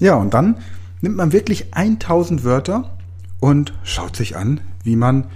[0.00, 0.56] Ja, und dann
[1.02, 2.96] nimmt man wirklich 1000 Wörter
[3.38, 5.26] und schaut sich an, wie man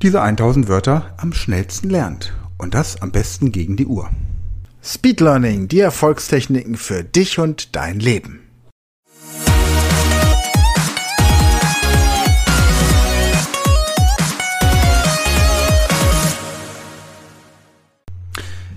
[0.00, 2.32] diese 1000 Wörter am schnellsten lernt.
[2.56, 4.08] Und das am besten gegen die Uhr.
[4.82, 8.40] Speed Learning, die Erfolgstechniken für dich und dein Leben.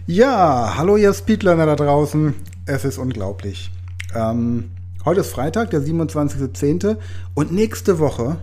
[0.06, 2.34] Ja, hallo ihr Speedlearner da draußen.
[2.66, 3.72] Es ist unglaublich.
[4.14, 4.72] Ähm,
[5.06, 6.98] heute ist Freitag, der 27.10.
[7.34, 8.38] und nächste Woche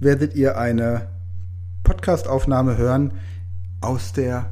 [0.00, 1.08] werdet ihr eine
[1.84, 3.12] Podcastaufnahme hören
[3.80, 4.50] aus der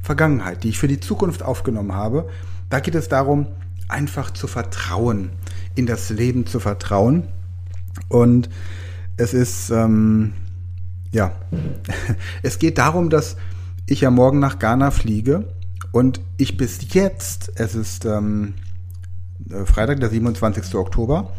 [0.00, 2.28] Vergangenheit, die ich für die Zukunft aufgenommen habe.
[2.68, 3.46] Da geht es darum,
[3.88, 5.30] einfach zu vertrauen,
[5.74, 7.28] in das Leben zu vertrauen.
[8.08, 8.48] Und
[9.16, 10.32] es ist, ähm,
[11.10, 11.32] ja,
[12.42, 13.36] es geht darum, dass
[13.86, 15.44] ich ja morgen nach Ghana fliege
[15.92, 18.61] und ich bis jetzt, es ist ähm, äh,
[19.66, 20.74] Freitag, der 27.
[20.74, 21.30] Oktober,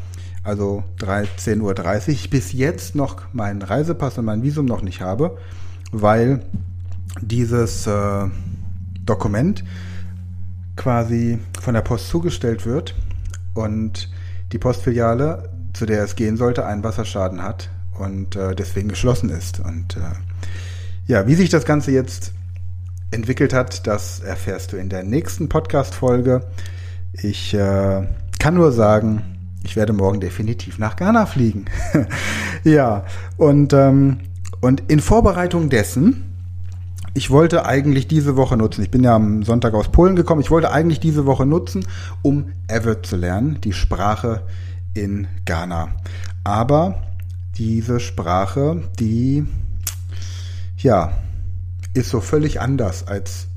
[0.43, 5.37] also 13.30 Uhr, bis jetzt noch meinen Reisepass und mein Visum noch nicht habe,
[5.91, 6.41] weil
[7.21, 8.27] dieses äh,
[9.05, 9.63] Dokument
[10.75, 12.95] quasi von der Post zugestellt wird
[13.53, 14.09] und
[14.51, 19.59] die Postfiliale, zu der es gehen sollte, einen Wasserschaden hat und äh, deswegen geschlossen ist.
[19.59, 20.01] Und äh,
[21.07, 22.33] ja, wie sich das Ganze jetzt
[23.11, 26.43] entwickelt hat, das erfährst du in der nächsten Podcast-Folge.
[27.21, 28.07] Ich äh,
[28.39, 29.21] kann nur sagen,
[29.63, 31.65] ich werde morgen definitiv nach Ghana fliegen.
[32.63, 33.05] ja,
[33.37, 34.19] und, ähm,
[34.61, 36.33] und in Vorbereitung dessen,
[37.13, 40.49] ich wollte eigentlich diese Woche nutzen, ich bin ja am Sonntag aus Polen gekommen, ich
[40.49, 41.85] wollte eigentlich diese Woche nutzen,
[42.23, 44.41] um Ewe zu lernen, die Sprache
[44.93, 45.89] in Ghana.
[46.43, 47.03] Aber
[47.57, 49.45] diese Sprache, die,
[50.77, 51.11] ja,
[51.93, 53.47] ist so völlig anders als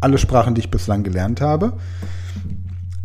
[0.00, 1.72] alle Sprachen, die ich bislang gelernt habe.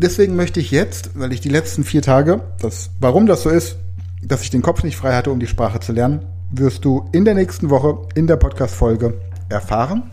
[0.02, 3.76] Deswegen möchte ich jetzt, weil ich die letzten vier Tage, das, warum das so ist,
[4.24, 7.26] dass ich den Kopf nicht frei hatte, um die Sprache zu lernen, wirst du in
[7.26, 9.16] der nächsten Woche in der Podcast-Folge
[9.50, 10.04] erfahren.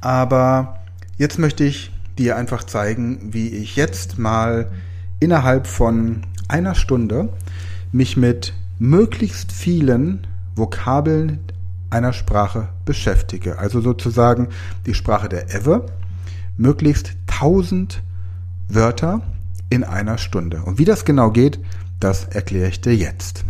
[0.00, 0.78] Aber
[1.18, 4.70] jetzt möchte ich dir einfach zeigen, wie ich jetzt mal
[5.20, 7.28] innerhalb von einer Stunde
[7.92, 11.40] mich mit möglichst vielen Vokabeln
[11.90, 13.58] einer Sprache beschäftige.
[13.58, 14.48] Also sozusagen
[14.86, 15.84] die Sprache der Ewe,
[16.56, 18.02] möglichst 1000
[18.68, 19.22] Wörter
[19.70, 20.62] in einer Stunde.
[20.62, 21.58] Und wie das genau geht,
[22.00, 23.44] das erkläre ich dir jetzt.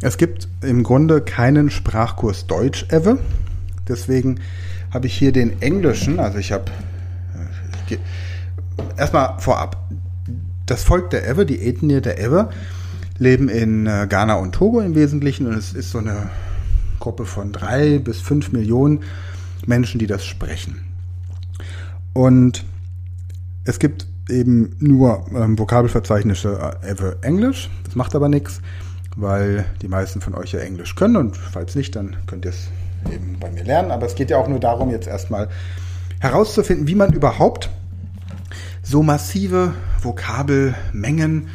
[0.00, 3.18] Es gibt im Grunde keinen Sprachkurs Deutsch Ewe.
[3.86, 4.40] Deswegen
[4.90, 6.70] habe ich hier den englischen, also ich habe
[7.90, 7.98] äh,
[8.96, 9.90] erstmal vorab.
[10.66, 12.50] Das Volk der Ewe, die Ethnie der Ewe,
[13.18, 16.30] leben in äh, Ghana und Togo im Wesentlichen und es ist so eine
[16.98, 19.00] Gruppe von drei bis fünf Millionen
[19.66, 20.80] Menschen, die das sprechen.
[22.12, 22.64] Und
[23.64, 27.70] es gibt eben nur ähm, Vokabelverzeichnisse äh, Englisch.
[27.84, 28.60] Das macht aber nichts,
[29.16, 32.68] weil die meisten von euch ja Englisch können und falls nicht, dann könnt ihr es
[33.12, 33.90] eben bei mir lernen.
[33.90, 35.48] Aber es geht ja auch nur darum, jetzt erstmal
[36.20, 37.70] herauszufinden, wie man überhaupt
[38.82, 41.48] so massive Vokabelmengen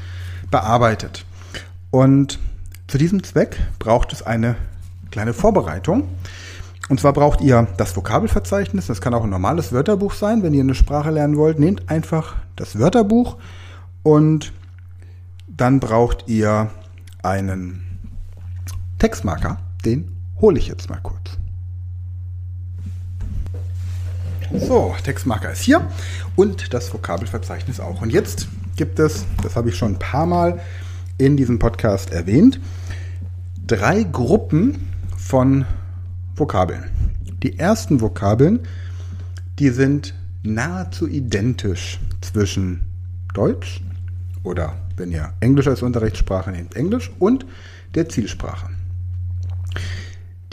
[0.52, 1.26] bearbeitet.
[1.92, 2.40] Und
[2.88, 4.56] zu diesem Zweck braucht es eine
[5.12, 6.08] kleine Vorbereitung.
[6.88, 10.62] Und zwar braucht ihr das Vokabelverzeichnis, das kann auch ein normales Wörterbuch sein, wenn ihr
[10.62, 11.59] eine Sprache lernen wollt.
[11.59, 13.38] Nehmt einfach das Wörterbuch
[14.03, 14.53] und
[15.47, 16.69] dann braucht ihr
[17.23, 17.84] einen
[19.00, 21.38] Textmarker, den hole ich jetzt mal kurz.
[24.53, 25.81] So, Textmarker ist hier
[26.35, 28.02] und das Vokabelverzeichnis auch.
[28.03, 30.59] Und jetzt gibt es, das habe ich schon ein paar Mal
[31.17, 32.59] in diesem Podcast erwähnt,
[33.66, 35.66] drei Gruppen von
[36.35, 36.85] Vokabeln.
[37.44, 38.59] Die ersten Vokabeln,
[39.59, 40.13] die sind
[40.44, 42.85] nahezu identisch zwischen
[43.34, 43.81] Deutsch
[44.44, 47.46] oder wenn ihr Englisch als Unterrichtssprache nehmt, Englisch und
[47.96, 48.69] der Zielsprache.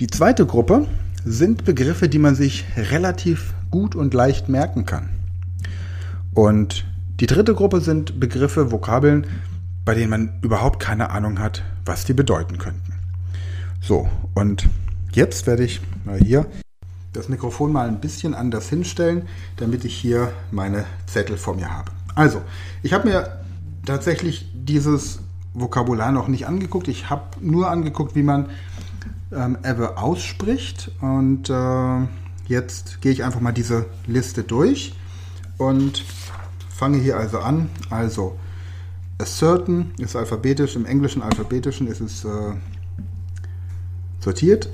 [0.00, 0.86] Die zweite Gruppe
[1.24, 5.10] sind Begriffe, die man sich relativ gut und leicht merken kann.
[6.34, 6.84] Und
[7.20, 9.26] die dritte Gruppe sind Begriffe, Vokabeln,
[9.84, 12.94] bei denen man überhaupt keine Ahnung hat, was die bedeuten könnten.
[13.80, 14.68] So, und
[15.12, 16.46] jetzt werde ich mal hier
[17.12, 21.90] das Mikrofon mal ein bisschen anders hinstellen, damit ich hier meine Zettel vor mir habe.
[22.14, 22.42] Also,
[22.82, 23.40] ich habe mir
[23.84, 25.20] tatsächlich dieses
[25.54, 26.88] Vokabular noch nicht angeguckt.
[26.88, 28.48] Ich habe nur angeguckt, wie man
[29.30, 30.90] ähm, Ever ausspricht.
[31.00, 32.06] Und äh,
[32.48, 34.94] jetzt gehe ich einfach mal diese Liste durch
[35.58, 36.04] und
[36.70, 37.68] fange hier also an.
[37.90, 38.38] Also,
[39.18, 42.52] ascertain ist alphabetisch, im englischen alphabetischen ist es äh,
[44.22, 44.68] sortiert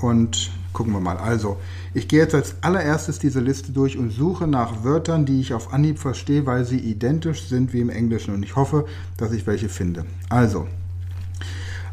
[0.00, 1.16] und Gucken wir mal.
[1.16, 1.58] Also,
[1.94, 5.72] ich gehe jetzt als allererstes diese Liste durch und suche nach Wörtern, die ich auf
[5.72, 8.34] Anhieb verstehe, weil sie identisch sind wie im Englischen.
[8.34, 8.86] Und ich hoffe,
[9.16, 10.04] dass ich welche finde.
[10.28, 10.68] Also,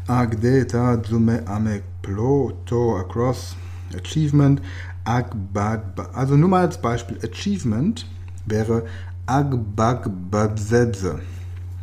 [0.06, 3.56] Agdeta Zume Ame Ploto Across
[3.96, 4.62] Achievement
[5.04, 5.80] Agbag.
[6.14, 7.18] Also nur mal als Beispiel.
[7.22, 8.06] Achievement
[8.46, 8.86] wäre
[9.26, 11.18] Agbagbabsedze.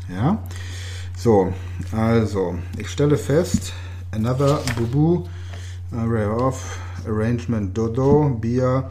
[0.10, 0.42] Ja?
[1.18, 1.54] So,
[1.92, 3.74] also, ich stelle fest,
[4.16, 5.28] another Bubu,
[5.92, 8.90] array of, arrangement Dodo, Bier.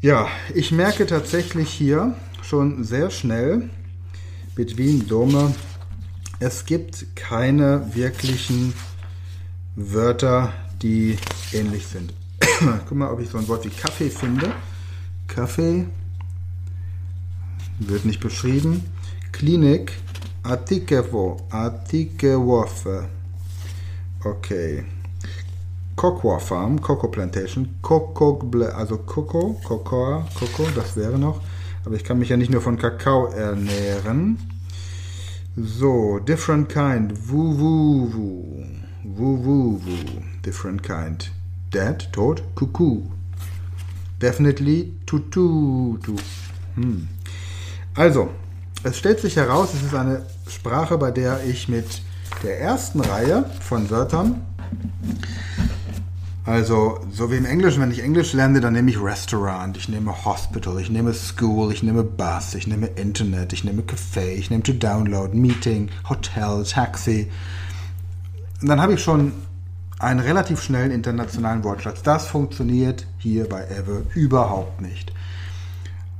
[0.00, 3.70] Ja, ich merke tatsächlich hier schon sehr schnell,
[4.54, 5.54] between Dome,
[6.38, 8.74] es gibt keine wirklichen
[9.76, 10.52] Wörter,
[10.82, 11.16] die
[11.52, 12.12] ähnlich sind.
[12.88, 14.52] Guck mal, ob ich so ein Wort wie Kaffee finde.
[15.28, 15.86] Kaffee
[17.78, 18.82] wird nicht beschrieben.
[19.30, 19.92] Klinik,
[20.42, 23.08] Atikevo, Atikewofe.
[24.24, 24.84] Okay.
[25.96, 28.38] Cocoa Farm, Cocoa Plantation, Cocoa,
[28.74, 31.40] also Cocoa, Cocoa, Cocoa, das wäre noch.
[31.84, 34.38] Aber ich kann mich ja nicht nur von Kakao ernähren.
[35.56, 38.64] So, different kind, wu wu wu,
[39.04, 41.30] wu wu wu, different kind.
[41.74, 43.02] Dead, tot, cuckoo.
[44.20, 46.16] Definitely, tutu, tu.
[46.76, 47.08] Hm.
[47.94, 48.30] Also,
[48.84, 52.02] es stellt sich heraus, es ist eine Sprache, bei der ich mit
[52.42, 54.42] der ersten Reihe von Wörtern,
[56.44, 60.24] also so wie im Englischen, wenn ich Englisch lerne, dann nehme ich Restaurant, ich nehme
[60.24, 64.64] Hospital, ich nehme School, ich nehme Bus, ich nehme Internet, ich nehme Café, ich nehme
[64.64, 67.30] to download, Meeting, Hotel, Taxi.
[68.60, 69.32] Und dann habe ich schon
[70.00, 72.02] einen relativ schnellen internationalen Wortschatz.
[72.02, 75.12] Das funktioniert hier bei Ewe überhaupt nicht.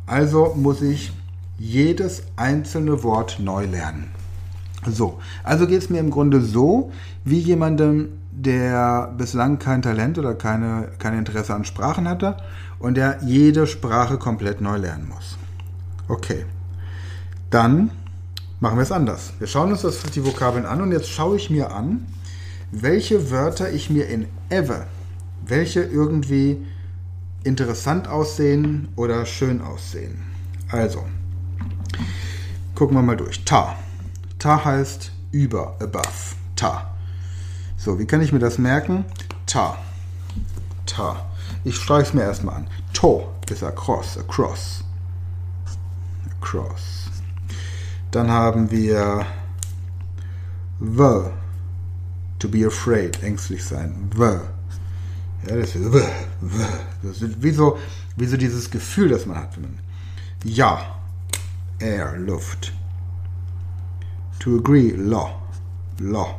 [0.07, 1.13] Also muss ich
[1.59, 4.11] jedes einzelne Wort neu lernen.
[4.87, 6.91] So, also geht es mir im Grunde so,
[7.25, 12.37] wie jemandem, der bislang kein Talent oder keine, kein Interesse an Sprachen hatte
[12.79, 15.39] und der jede Sprache komplett neu lernen muss.
[16.09, 16.47] Okay,
[17.51, 17.91] dann
[18.59, 19.35] machen wir es anders.
[19.39, 22.07] Wir schauen uns das, die Vokabeln an und jetzt schaue ich mir an,
[22.73, 24.87] welche Wörter ich mir in ever,
[25.47, 26.67] welche irgendwie
[27.45, 30.23] interessant aussehen oder schön aussehen.
[30.71, 31.05] Also,
[32.75, 33.45] Gucken wir mal durch.
[33.45, 33.77] Ta.
[34.43, 36.35] Ta heißt über, above.
[36.57, 36.97] Ta.
[37.77, 39.05] So, wie kann ich mir das merken?
[39.47, 39.79] Ta.
[40.85, 41.31] Ta.
[41.63, 42.67] Ich streiche es mir erstmal an.
[42.93, 44.83] To ist across, across.
[46.41, 47.09] Across.
[48.11, 49.25] Dann haben wir
[50.81, 51.31] the.
[52.41, 54.11] To be afraid, ängstlich sein.
[54.17, 54.41] The.
[55.49, 56.03] Ja, das ist, the,
[56.41, 56.67] the.
[57.05, 57.79] Das ist wie so,
[58.17, 59.51] wie so dieses Gefühl, das man hat.
[60.43, 60.97] Ja.
[61.79, 62.73] Air, Luft.
[64.43, 65.41] To agree, law.
[66.01, 66.35] Law.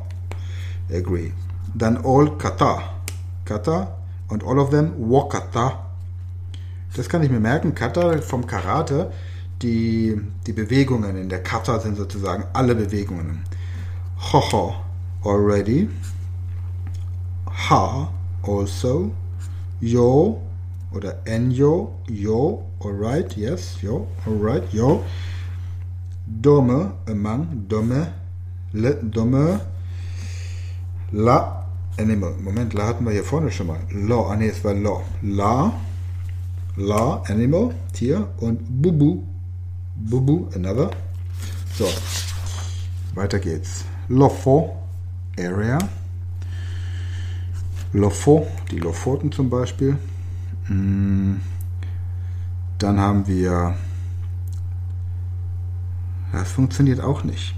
[0.91, 1.31] Agree.
[1.73, 2.83] Dann all kata.
[3.45, 3.95] Kata.
[4.27, 5.79] Und all of them wakata.
[6.97, 7.73] Das kann ich mir merken.
[7.73, 9.09] Kata vom Karate.
[9.61, 13.44] Die, die Bewegungen in der Kata sind sozusagen alle Bewegungen.
[14.33, 14.75] Hoho,
[15.23, 15.88] already.
[17.69, 18.09] Ha,
[18.45, 19.11] also.
[19.79, 20.41] Yo,
[20.94, 25.03] oder enyo, yo, alright, yes, yo, alright, yo.
[26.25, 28.13] Dome, among, Dome,
[28.73, 29.59] le, Dome,
[31.11, 31.65] la,
[31.97, 32.35] animal.
[32.41, 33.79] Moment, la hatten wir hier vorne schon mal.
[33.91, 35.03] Law, ah ne, es war law.
[35.21, 35.73] La,
[36.77, 39.23] la, animal, Tier und bubu,
[39.95, 40.91] bubu, another.
[41.75, 41.87] So,
[43.15, 43.83] weiter geht's.
[44.07, 44.75] Lofo,
[45.37, 45.77] area.
[47.94, 49.97] Lofo, die Lofoten zum Beispiel.
[50.65, 51.42] Hm.
[52.80, 53.75] Dann haben wir
[56.33, 57.54] das funktioniert auch nicht.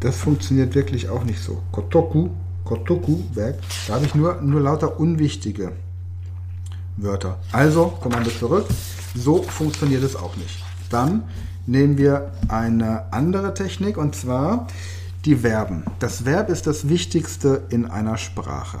[0.00, 1.62] Das funktioniert wirklich auch nicht so.
[1.70, 2.30] Kotoku,
[2.64, 5.72] Kotoku, Berg, da habe ich nur, nur lauter unwichtige
[6.96, 7.38] Wörter.
[7.52, 8.66] Also, Kommando zurück.
[9.14, 10.64] So funktioniert es auch nicht.
[10.90, 11.24] Dann
[11.66, 14.66] nehmen wir eine andere Technik und zwar
[15.24, 15.84] die Verben.
[15.98, 18.80] Das Verb ist das Wichtigste in einer Sprache.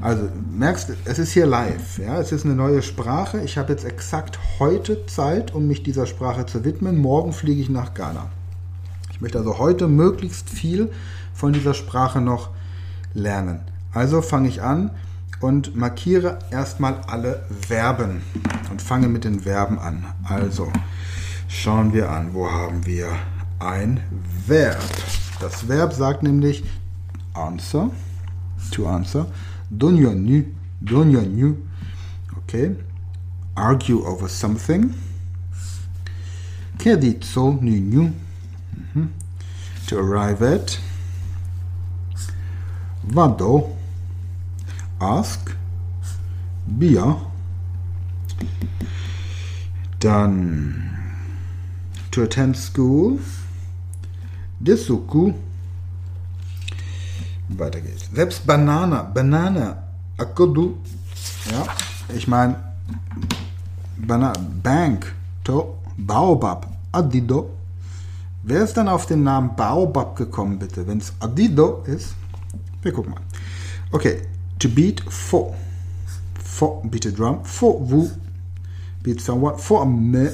[0.00, 1.98] Also merkst, es ist hier live.
[1.98, 2.18] Ja?
[2.18, 3.40] Es ist eine neue Sprache.
[3.42, 6.98] Ich habe jetzt exakt heute Zeit, um mich dieser Sprache zu widmen.
[6.98, 8.30] Morgen fliege ich nach Ghana.
[9.12, 10.90] Ich möchte also heute möglichst viel
[11.34, 12.50] von dieser Sprache noch
[13.12, 13.60] lernen.
[13.92, 14.90] Also fange ich an
[15.40, 18.22] und markiere erstmal alle Verben
[18.70, 20.06] und fange mit den Verben an.
[20.24, 20.72] Also
[21.48, 23.08] schauen wir an, wo haben wir
[23.58, 24.00] ein
[24.46, 24.80] Verb?
[25.40, 26.64] Das Verb sagt nämlich
[27.34, 27.90] answer,
[28.70, 29.26] to answer.
[29.70, 31.56] Donyonu, Donyonu.
[32.38, 32.74] Okay.
[33.56, 34.94] Argue over something.
[36.78, 38.12] Keditso nyu.
[38.74, 39.06] Mm-hmm.
[39.86, 40.80] To arrive at.
[43.04, 43.76] Vado.
[45.00, 45.56] Ask.
[46.66, 47.16] Bier.
[50.00, 50.90] Dann
[52.10, 53.20] to attend school.
[54.62, 55.34] Desuku.
[57.58, 58.08] Weiter geht's.
[58.14, 59.82] Selbst Banana, Banana,
[60.16, 60.76] Akodu.
[61.50, 61.66] Ja,
[62.14, 62.56] ich meine,
[64.62, 65.14] Bank,
[65.44, 67.50] to, Baobab, Adido.
[68.42, 70.86] Wer ist dann auf den Namen Baobab gekommen, bitte?
[70.86, 72.14] Wenn es Adido ist,
[72.82, 73.20] wir gucken mal.
[73.92, 74.22] Okay,
[74.58, 75.54] to beat for.
[76.42, 77.44] For, beat a drum.
[77.44, 78.10] For who.
[79.02, 79.58] Beat someone.
[79.58, 80.30] For me.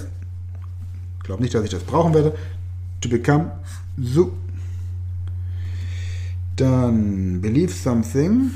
[1.19, 2.35] Ich glaube nicht, dass ich das brauchen werde.
[3.01, 3.51] To become
[3.97, 4.33] so.
[6.57, 8.51] Dann believe something.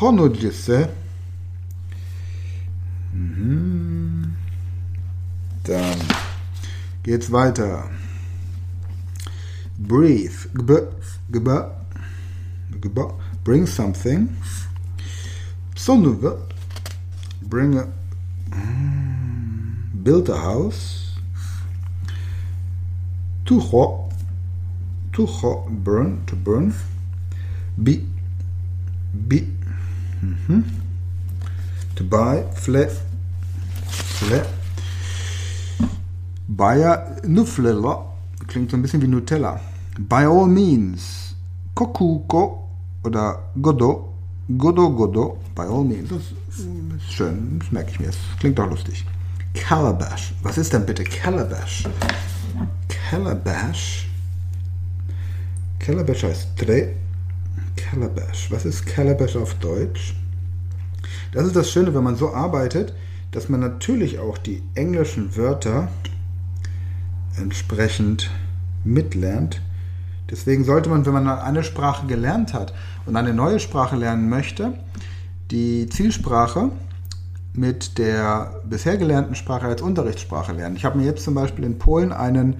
[0.00, 0.88] Honojise.
[3.12, 4.36] Mhm.
[5.64, 5.98] Dann
[7.02, 7.90] geht's weiter.
[9.76, 10.30] Breathe.
[10.54, 10.86] Gb,
[11.32, 11.70] gb,
[12.80, 14.28] gb, bring something.
[15.74, 16.38] Sonuve.
[17.42, 17.88] Bring a.
[20.04, 21.16] Build a house.
[23.44, 24.11] Tucho.
[25.12, 25.66] Tucho.
[25.70, 26.22] Burn.
[26.26, 26.74] To burn.
[27.76, 28.00] Be.
[29.12, 29.46] Be.
[30.22, 30.64] Mhm.
[31.96, 32.44] To buy.
[32.54, 32.88] Fle.
[33.88, 34.42] Fle.
[36.48, 38.06] Bayer Nuflella.
[38.46, 39.60] Klingt so ein bisschen wie Nutella.
[39.98, 41.34] By all means.
[41.74, 42.68] Kokuko
[43.04, 44.14] oder Godo.
[44.58, 45.38] Godo Godo.
[45.54, 46.08] By all means.
[46.08, 47.58] Das ist schön.
[47.58, 48.06] Das merke ich mir.
[48.06, 49.04] Das klingt doch lustig.
[49.54, 50.34] Calabash.
[50.42, 51.84] Was ist denn bitte Calabash?
[52.88, 54.08] Calabash.
[55.82, 56.90] Calabash heißt Dreh.
[57.74, 58.52] Calabash.
[58.52, 60.14] Was ist Calabash auf Deutsch?
[61.32, 62.94] Das ist das Schöne, wenn man so arbeitet,
[63.32, 65.88] dass man natürlich auch die englischen Wörter
[67.36, 68.30] entsprechend
[68.84, 69.60] mitlernt.
[70.30, 72.72] Deswegen sollte man, wenn man eine Sprache gelernt hat
[73.04, 74.74] und eine neue Sprache lernen möchte,
[75.50, 76.70] die Zielsprache
[77.54, 80.76] mit der bisher gelernten Sprache als Unterrichtssprache lernen.
[80.76, 82.58] Ich habe mir jetzt zum Beispiel in Polen einen,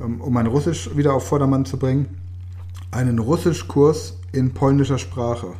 [0.00, 2.08] ähm, um mein Russisch wieder auf Vordermann zu bringen,
[2.90, 5.54] einen Russischkurs in polnischer Sprache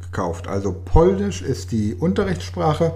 [0.00, 0.48] gekauft.
[0.48, 2.94] Also Polnisch ist die Unterrichtssprache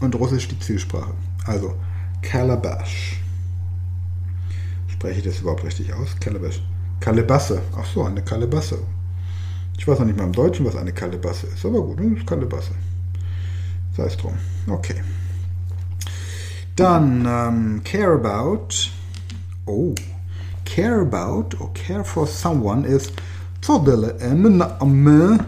[0.00, 1.12] und Russisch die Zielsprache.
[1.46, 1.74] Also
[2.22, 3.20] Calabash.
[4.88, 6.16] Spreche ich das überhaupt richtig aus?
[6.20, 6.62] Calabash.
[7.00, 7.62] Kalebasse.
[7.76, 8.78] Ach so, eine Kalebasse.
[9.76, 12.26] Ich weiß noch nicht mal im Deutschen, was eine Kalebasse ist, aber gut, das ist
[12.26, 12.72] Kalebasse.
[13.96, 14.34] Sei es drum.
[14.68, 15.02] Okay.
[16.76, 18.68] Dann ähm, care about.
[19.66, 19.94] Oh.
[20.74, 23.12] Care about or care for someone is
[23.68, 25.38] ame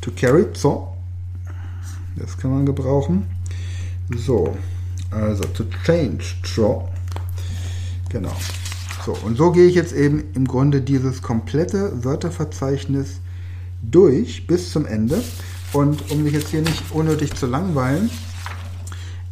[0.00, 0.96] to carry so.
[2.16, 3.26] Das kann man gebrauchen.
[4.16, 4.56] So.
[5.10, 6.88] Also to change tro.
[8.10, 8.36] Genau.
[9.04, 13.18] So, und so gehe ich jetzt eben im Grunde dieses komplette Wörterverzeichnis
[13.82, 15.20] durch bis zum Ende.
[15.72, 18.08] Und um mich jetzt hier nicht unnötig zu langweilen,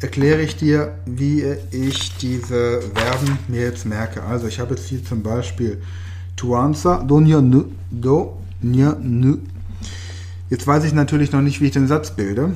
[0.03, 4.21] erkläre ich dir, wie ich diese Verben mir jetzt merke.
[4.23, 5.81] Also ich habe jetzt hier zum Beispiel
[6.35, 9.37] to answer, do nya nu, do nya nu.
[10.49, 12.53] Jetzt weiß ich natürlich noch nicht, wie ich den Satz bilde,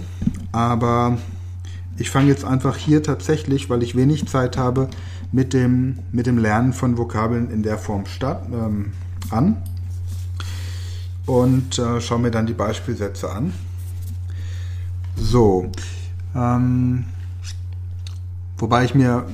[0.51, 1.18] aber
[1.98, 4.89] ich fange jetzt einfach hier tatsächlich, weil ich wenig Zeit habe,
[5.32, 8.92] mit dem, mit dem Lernen von Vokabeln in der Form statt, ähm,
[9.30, 9.58] an
[11.25, 13.54] und äh, schaue mir dann die Beispielsätze an.
[15.16, 15.72] So,
[16.36, 17.06] ähm,
[18.58, 19.28] wobei ich mir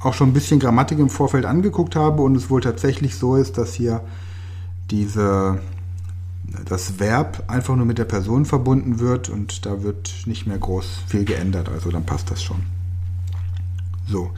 [0.00, 3.58] auch schon ein bisschen Grammatik im Vorfeld angeguckt habe und es wohl tatsächlich so ist,
[3.58, 4.00] dass hier
[4.90, 5.60] diese,
[6.64, 11.02] das Verb einfach nur mit der Person verbunden wird und da wird nicht mehr groß
[11.06, 12.62] viel geändert, also dann passt das schon.
[14.06, 14.30] So,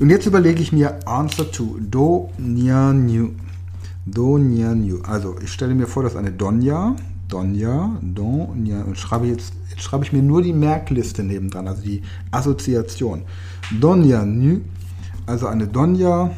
[0.00, 3.32] und jetzt überlege ich mir Answer to Do, Nya, New.
[4.06, 5.02] Do, Nya, New.
[5.02, 6.96] Also ich stelle mir vor, dass eine Donja,
[7.30, 11.82] Donja, Don, Nya, und schreibe jetzt, jetzt schreibe ich mir nur die Merkliste nebendran, also
[11.82, 13.22] die Assoziation.
[13.80, 14.60] Donja, New,
[15.26, 16.32] also eine Donja,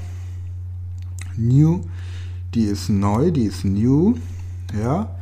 [1.36, 1.80] New,
[2.54, 4.16] die ist neu, die ist new,
[4.78, 5.14] ja.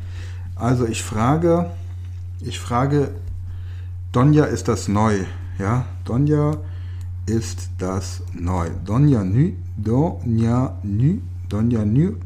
[0.57, 1.71] Also ich frage,
[2.41, 3.13] ich frage,
[4.13, 5.21] Donja, ist das neu?
[5.59, 6.57] Ja, Donja,
[7.27, 8.71] ist das neu.
[8.85, 12.17] Donja nu, Donja nu, Donja nu,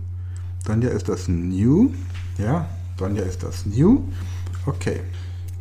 [0.64, 1.90] Donja ist das new,
[2.38, 4.02] ja, Donja ist das new.
[4.66, 5.00] Okay.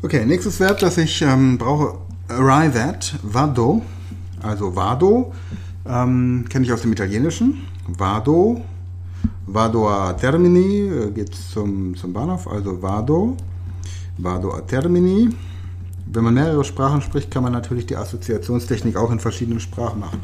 [0.02, 1.98] Okay, nächstes Verb, das ich ähm, brauche,
[2.28, 3.82] arrive at, vado,
[4.42, 5.34] also vado,
[5.86, 7.64] ähm, kenne ich aus dem Italienischen.
[7.88, 8.62] Vado,
[9.48, 13.38] vado a termini, äh, geht zum, zum Bahnhof, also vado,
[14.18, 15.30] vado a termini.
[16.06, 20.22] Wenn man mehrere Sprachen spricht, kann man natürlich die Assoziationstechnik auch in verschiedenen Sprachen machen.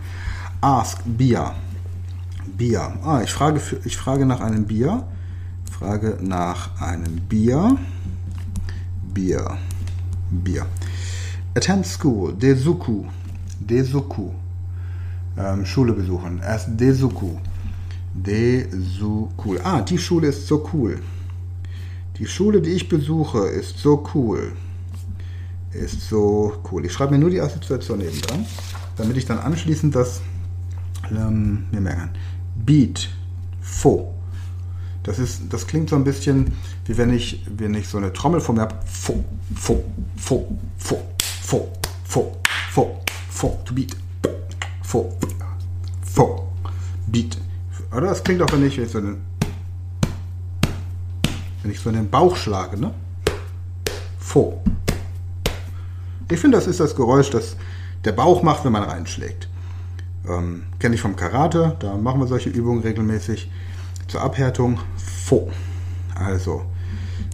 [0.62, 1.54] Ask Bier.
[2.58, 2.94] Bier.
[3.04, 5.04] Ah, ich frage, ich frage nach einem Bier.
[5.80, 7.78] Frage nach einem Bier.
[9.14, 9.58] Bier.
[10.30, 10.66] Bier.
[11.56, 12.34] Attend school.
[12.34, 13.06] Desuku.
[13.62, 14.32] Desuku.
[15.38, 16.42] Ähm, Schule besuchen.
[16.44, 17.38] Erst Desuku.
[18.14, 19.56] Desuku.
[19.64, 21.00] Ah, die Schule ist so cool.
[22.18, 24.52] Die Schule, die ich besuche, ist so cool.
[25.72, 26.86] Ist so cool.
[26.86, 28.46] Ich schreibe mir nur die Assoziation neben dran,
[28.98, 30.20] damit ich dann anschließend das
[31.10, 32.10] ähm, mir merken.
[32.66, 33.08] Beat.
[33.62, 34.19] Fo.
[35.04, 36.54] Das, ist, das klingt so ein bisschen,
[36.86, 38.76] wie wenn ich, wenn ich so eine Trommel vor mir habe.
[38.86, 39.24] Fo,
[39.56, 39.84] fo,
[40.18, 41.02] fo, fo,
[41.42, 41.72] fo,
[42.04, 42.42] fo,
[42.72, 43.96] fo, fo, to beat.
[44.84, 45.18] Fo,
[46.04, 46.48] fo,
[47.08, 47.38] beat.
[47.92, 49.22] Oder das klingt auch, wenn ich, wenn ich so einen,
[51.64, 52.94] wenn ich so in den Bauch schlage, ne?
[54.20, 54.62] Fo.
[56.32, 57.56] Ich finde, das ist das Geräusch, das
[58.06, 59.50] der Bauch macht, wenn man reinschlägt.
[60.28, 63.50] Ähm, Kenne ich vom Karate, da machen wir solche Übungen regelmäßig
[64.10, 64.80] zur Abhärtung.
[64.98, 65.50] Fo.
[66.16, 66.66] Also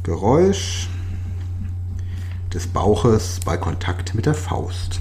[0.04, 0.90] Geräusch
[2.54, 5.00] des Bauches bei Kontakt mit der Faust.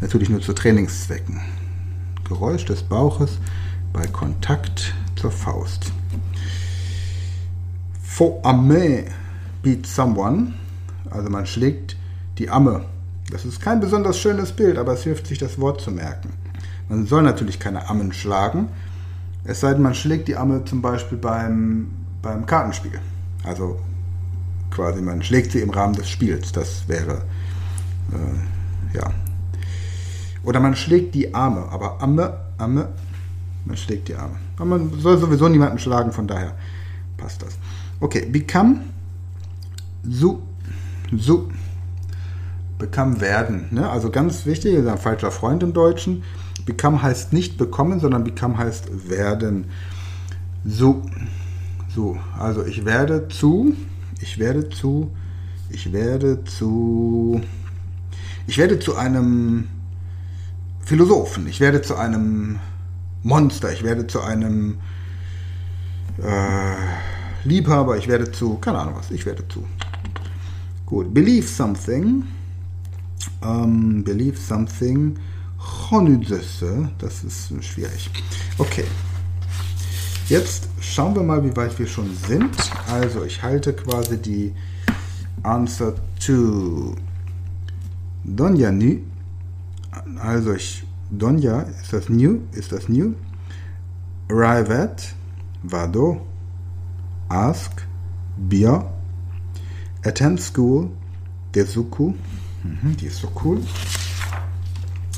[0.00, 1.40] Natürlich nur zu Trainingszwecken.
[2.28, 3.38] Geräusch des Bauches
[3.92, 5.92] bei Kontakt zur Faust.
[8.02, 9.04] Fo ame
[9.62, 10.52] beat someone.
[11.10, 11.96] Also man schlägt
[12.38, 12.84] die Amme.
[13.30, 16.32] Das ist kein besonders schönes Bild, aber es hilft sich das Wort zu merken.
[16.88, 18.68] Man soll natürlich keine Ammen schlagen,
[19.44, 21.90] es sei denn, man schlägt die Amme zum Beispiel beim,
[22.22, 22.98] beim Kartenspiel.
[23.44, 23.78] Also
[24.70, 26.52] quasi man schlägt sie im Rahmen des Spiels.
[26.52, 27.22] Das wäre,
[28.12, 29.10] äh, ja.
[30.42, 32.88] Oder man schlägt die Arme, aber Amme, Amme,
[33.64, 34.36] man schlägt die Arme.
[34.56, 36.54] Aber man soll sowieso niemanden schlagen, von daher
[37.16, 37.56] passt das.
[38.00, 38.80] Okay, become,
[40.02, 40.42] so,
[41.16, 41.48] so,
[42.78, 43.68] become werden.
[43.70, 43.88] Ne?
[43.88, 46.22] Also ganz wichtig, ist ein falscher Freund im Deutschen.
[46.66, 49.66] Become heißt nicht bekommen, sondern become heißt werden.
[50.64, 51.02] So,
[51.94, 53.76] so, also ich werde zu,
[54.20, 55.10] ich werde zu,
[55.68, 57.40] ich werde zu,
[58.46, 59.68] ich werde zu einem
[60.80, 62.58] Philosophen, ich werde zu einem
[63.22, 64.78] Monster, ich werde zu einem
[66.22, 69.64] äh, Liebhaber, ich werde zu, keine Ahnung was, ich werde zu.
[70.86, 72.24] Gut, believe something,
[73.40, 75.16] um, ähm, believe something,
[75.90, 78.10] Honudesse, das ist schwierig.
[78.58, 78.84] Okay.
[80.28, 82.56] Jetzt schauen wir mal, wie weit wir schon sind.
[82.90, 84.54] Also ich halte quasi die
[85.42, 86.96] Answer to
[88.24, 89.00] Donja Nu.
[90.18, 92.40] Also ich Donja, ist das new?
[92.52, 93.14] Ist das new?
[94.28, 95.14] Arrive at,
[95.62, 96.26] Vado,
[97.28, 97.86] Ask,
[98.36, 98.90] Bia,
[100.02, 100.90] Attend School,
[101.54, 102.14] Desuku,
[102.62, 103.60] mhm, die ist so cool.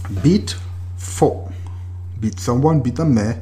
[0.09, 0.57] Beat
[0.97, 1.51] for.
[2.21, 3.37] Beat someone, beat a me.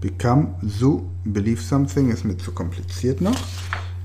[0.00, 3.36] Become so, believe something ist mir zu kompliziert noch.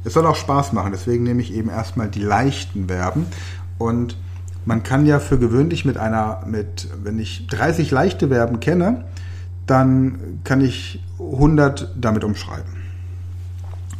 [0.04, 3.26] Es soll auch Spaß machen, deswegen nehme ich eben erstmal die leichten Verben.
[3.78, 4.16] Und
[4.66, 9.06] man kann ja für gewöhnlich mit einer, mit, wenn ich 30 leichte Verben kenne,
[9.66, 12.78] dann kann ich 100 damit umschreiben.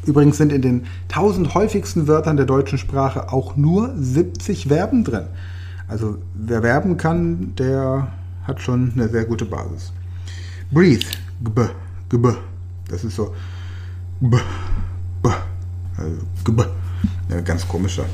[0.06, 5.26] Übrigens sind in den 1000 häufigsten Wörtern der deutschen Sprache auch nur 70 Verben drin.
[5.88, 8.12] Also wer werben kann, der
[8.44, 9.94] hat schon eine sehr gute Basis.
[10.72, 11.06] Breathe,
[11.44, 11.70] gb,
[12.10, 12.36] gb.
[12.90, 13.34] Das ist so
[14.22, 14.38] gb,
[15.24, 15.30] b,
[15.98, 16.66] also gb.
[17.30, 18.06] Ja, ganz komischer.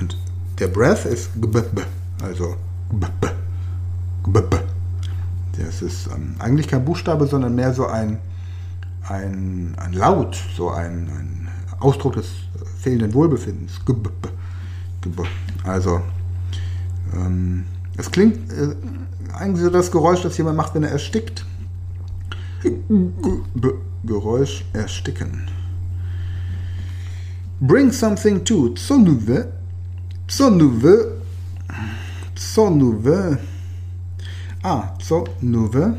[0.00, 0.16] Und
[0.58, 1.82] der Breath ist gb, b,
[2.22, 2.56] also
[2.90, 3.28] gb, b,
[4.24, 4.56] gb, b.
[5.58, 8.18] Das ist ähm, eigentlich kein Buchstabe, sondern mehr so ein,
[9.08, 11.48] ein, ein Laut, so ein, ein
[11.80, 12.28] Ausdruck des
[12.80, 13.84] fehlenden Wohlbefindens.
[13.84, 14.28] Gb, b,
[15.02, 15.26] gb.
[15.64, 16.00] Also
[17.96, 18.74] es klingt äh,
[19.34, 21.44] eigentlich so das Geräusch, das jemand macht, wenn er erstickt.
[24.04, 25.48] Geräusch ersticken.
[27.60, 28.74] Bring something to.
[28.74, 29.52] Tsonuve.
[30.28, 31.20] Tsonuve.
[32.34, 33.38] Tsonuve.
[34.62, 35.96] Ah, Tsonuve.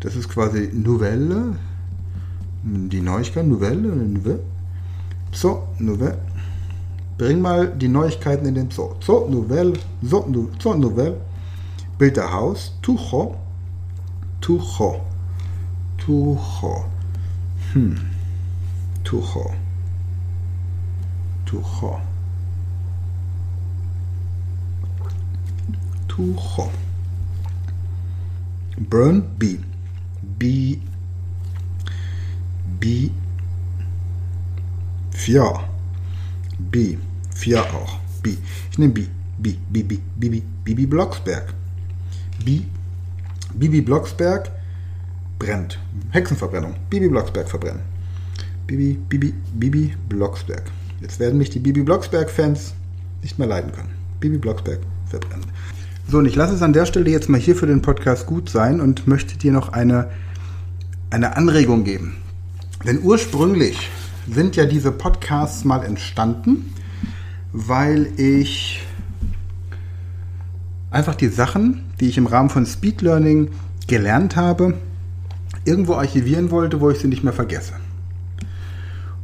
[0.00, 1.56] Das ist quasi Novelle.
[2.62, 3.46] Die Neuigkeit.
[3.46, 4.40] Novelle.
[5.32, 6.18] Tsonuve.
[7.18, 8.94] Bring mal die Neuigkeiten in den Zoo.
[9.00, 11.16] Zoo Nouvelle, Zoo, Zoo Nouvelle,
[11.98, 13.36] Bilderhaus, Tucho,
[14.40, 15.00] Tucho,
[15.98, 16.84] Tucho,
[17.72, 17.96] hm,
[19.04, 19.50] Tucho,
[21.46, 22.00] Tucho,
[26.08, 26.70] Tucho.
[28.78, 29.58] Burn B.
[30.38, 30.78] B.
[32.80, 33.10] B.
[35.12, 35.71] Vier.
[36.70, 36.96] B.
[37.34, 37.98] 4 auch.
[38.22, 38.36] B.
[38.70, 39.06] Ich nehme B.
[39.38, 39.54] B.
[39.70, 39.82] B.
[39.82, 39.98] B.
[40.16, 40.42] Bibi.
[40.64, 41.52] Bibi Blocksberg.
[42.44, 42.62] B.
[43.54, 44.50] Bibi Blocksberg
[45.38, 45.78] brennt.
[46.10, 46.74] Hexenverbrennung.
[46.88, 47.82] Bibi Blocksberg verbrennen.
[48.66, 50.62] Bibi, Bibi, Bibi Blocksberg.
[51.00, 52.74] Jetzt werden mich die Bibi Blocksberg-Fans
[53.22, 53.90] nicht mehr leiden können.
[54.20, 55.46] Bibi Blocksberg verbrennen.
[56.08, 58.48] So, und ich lasse es an der Stelle jetzt mal hier für den Podcast gut
[58.48, 60.10] sein und möchte dir noch eine,
[61.10, 62.16] eine Anregung geben.
[62.86, 63.90] Denn ursprünglich
[64.28, 66.72] sind ja diese Podcasts mal entstanden,
[67.52, 68.84] weil ich
[70.90, 73.50] einfach die Sachen, die ich im Rahmen von Speed Learning
[73.86, 74.74] gelernt habe,
[75.64, 77.74] irgendwo archivieren wollte, wo ich sie nicht mehr vergesse.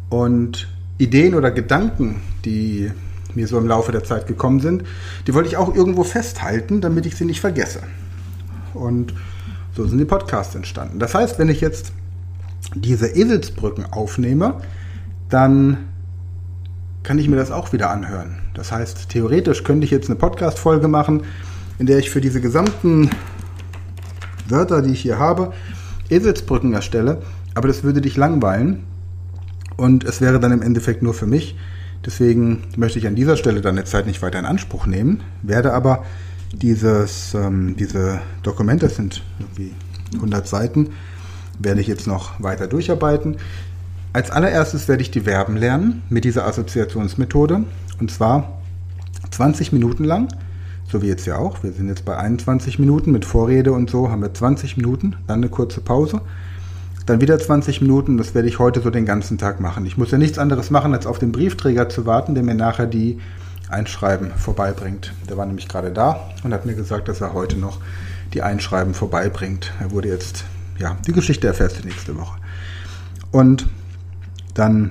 [0.09, 2.91] Und Ideen oder Gedanken, die
[3.35, 4.85] mir so im Laufe der Zeit gekommen sind,
[5.27, 7.83] die wollte ich auch irgendwo festhalten, damit ich sie nicht vergesse.
[8.75, 9.15] Und
[9.77, 10.99] so sind die Podcasts entstanden.
[10.99, 11.93] Das heißt, wenn ich jetzt
[12.75, 14.61] diese Eselsbrücken aufnehme,
[15.29, 15.79] dann
[17.03, 18.37] kann ich mir das auch wieder anhören.
[18.55, 21.23] Das heißt, theoretisch könnte ich jetzt eine Podcast-Folge machen,
[21.79, 23.11] in der ich für diese gesamten
[24.49, 25.53] Wörter, die ich hier habe,
[26.11, 27.23] Eselsbrücken erstelle,
[27.55, 28.85] aber das würde dich langweilen
[29.77, 31.57] und es wäre dann im Endeffekt nur für mich.
[32.05, 36.05] Deswegen möchte ich an dieser Stelle deine Zeit nicht weiter in Anspruch nehmen, werde aber
[36.53, 39.75] dieses, ähm, diese Dokumente, das sind irgendwie
[40.15, 40.91] 100 Seiten,
[41.59, 43.37] werde ich jetzt noch weiter durcharbeiten.
[44.13, 47.65] Als allererstes werde ich die Verben lernen mit dieser Assoziationsmethode
[48.01, 48.61] und zwar
[49.31, 50.29] 20 Minuten lang
[50.91, 51.63] so wie jetzt ja auch.
[51.63, 55.41] Wir sind jetzt bei 21 Minuten mit Vorrede und so, haben wir 20 Minuten, dann
[55.41, 56.21] eine kurze Pause,
[57.07, 58.17] dann wieder 20 Minuten.
[58.17, 59.87] Das werde ich heute so den ganzen Tag machen.
[59.87, 62.87] Ich muss ja nichts anderes machen, als auf den Briefträger zu warten, der mir nachher
[62.87, 63.19] die
[63.69, 65.13] Einschreiben vorbeibringt.
[65.29, 67.81] Der war nämlich gerade da und hat mir gesagt, dass er heute noch
[68.33, 69.73] die Einschreiben vorbeibringt.
[69.81, 70.45] Er wurde jetzt,
[70.79, 72.39] ja, die Geschichte erfährst du nächste Woche.
[73.31, 73.67] Und
[74.59, 74.91] dann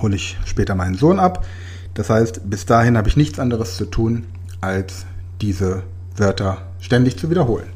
[0.00, 1.44] hole ich später meinen Sohn ab.
[1.94, 4.26] Das heißt, bis dahin habe ich nichts anderes zu tun,
[4.60, 5.06] als
[5.40, 5.82] diese
[6.16, 7.66] Wörter ständig zu wiederholen.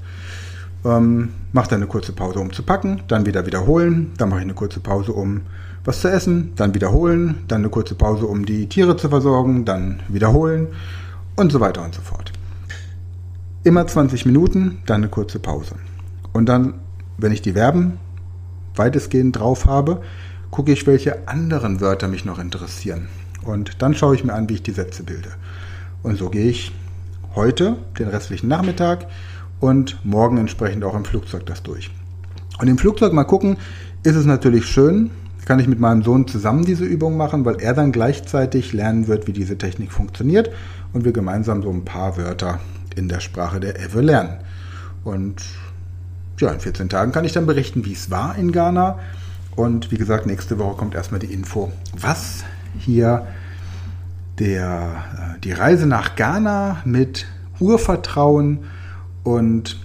[0.84, 4.44] Ähm, mach dann eine kurze Pause, um zu packen, dann wieder wiederholen, dann mache ich
[4.44, 5.42] eine kurze Pause, um
[5.84, 10.00] was zu essen, dann wiederholen, dann eine kurze Pause, um die Tiere zu versorgen, dann
[10.08, 10.68] wiederholen
[11.36, 12.32] und so weiter und so fort.
[13.64, 15.74] Immer 20 Minuten, dann eine kurze Pause.
[16.32, 16.74] Und dann,
[17.18, 17.98] wenn ich die Verben
[18.74, 20.00] weitestgehend drauf habe,
[20.50, 23.08] gucke ich, welche anderen Wörter mich noch interessieren.
[23.44, 25.30] Und dann schaue ich mir an, wie ich die Sätze bilde.
[26.02, 26.72] Und so gehe ich
[27.34, 29.06] heute, den restlichen Nachmittag
[29.60, 31.90] und morgen entsprechend auch im Flugzeug das durch.
[32.58, 33.56] Und im Flugzeug mal gucken,
[34.02, 35.10] ist es natürlich schön,
[35.44, 39.26] kann ich mit meinem Sohn zusammen diese Übung machen, weil er dann gleichzeitig lernen wird,
[39.26, 40.50] wie diese Technik funktioniert
[40.92, 42.60] und wir gemeinsam so ein paar Wörter
[42.96, 44.38] in der Sprache der Ewe lernen.
[45.04, 45.42] Und
[46.38, 48.98] ja, in 14 Tagen kann ich dann berichten, wie es war in Ghana.
[49.56, 52.44] Und wie gesagt, nächste Woche kommt erstmal die Info, was
[52.78, 53.26] hier
[54.38, 57.26] der, äh, die Reise nach Ghana mit
[57.58, 58.60] Urvertrauen
[59.22, 59.78] und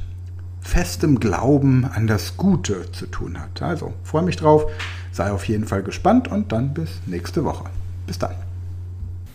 [0.61, 3.61] festem Glauben an das Gute zu tun hat.
[3.61, 4.65] Also freue mich drauf,
[5.11, 7.65] sei auf jeden Fall gespannt und dann bis nächste Woche.
[8.07, 8.44] Bis dann.